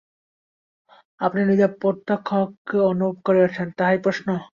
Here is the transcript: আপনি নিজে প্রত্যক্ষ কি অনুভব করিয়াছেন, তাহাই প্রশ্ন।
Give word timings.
আপনি 1.21 1.41
নিজে 1.45 1.67
প্রত্যক্ষ 1.81 2.29
কি 2.67 2.77
অনুভব 2.91 3.15
করিয়াছেন, 3.25 3.67
তাহাই 3.77 3.97
প্রশ্ন। 4.05 4.27